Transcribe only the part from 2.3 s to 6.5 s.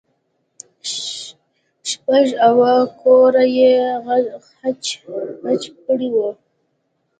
اوه کوره يې خچ پچ کړي وو.